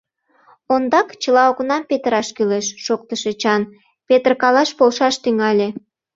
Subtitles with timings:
[0.73, 3.61] —Ондак чыла окнам петыраш кӱлеш,— шоктыш Эчан,
[4.07, 5.67] петыркалаш полшаш тӱҥале.